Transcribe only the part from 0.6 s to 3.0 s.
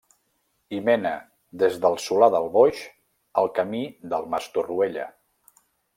Hi mena, des del Solà del Boix,